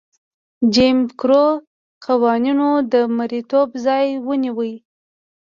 [0.73, 1.45] جیم کرو
[2.05, 4.59] قوانینو د مریتوب ځای ونیو.